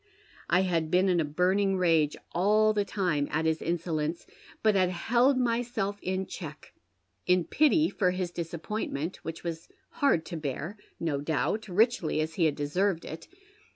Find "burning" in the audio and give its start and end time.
1.23-1.77